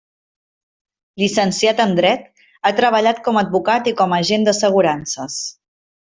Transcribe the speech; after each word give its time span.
Llicenciat 1.23 1.81
en 1.85 1.91
dret, 1.99 2.23
ha 2.65 2.71
treballat 2.81 3.19
com 3.27 3.37
a 3.37 3.43
advocat 3.47 3.91
i 3.95 3.97
com 4.03 4.15
a 4.17 4.23
agent 4.25 4.47
d'assegurances. 4.51 5.37